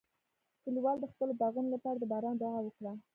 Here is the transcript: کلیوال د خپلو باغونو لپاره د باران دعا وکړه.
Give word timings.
کلیوال 0.63 0.97
د 1.01 1.05
خپلو 1.11 1.33
باغونو 1.41 1.73
لپاره 1.75 1.97
د 1.99 2.03
باران 2.11 2.35
دعا 2.37 2.57
وکړه. 2.63 2.93